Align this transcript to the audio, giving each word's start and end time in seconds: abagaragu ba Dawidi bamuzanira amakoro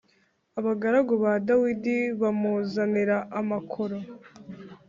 abagaragu 0.59 1.13
ba 1.23 1.33
Dawidi 1.47 1.97
bamuzanira 2.21 3.17
amakoro 3.39 3.97